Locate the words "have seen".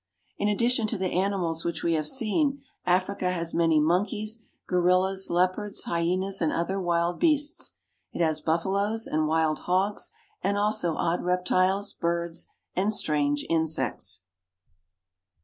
1.93-2.63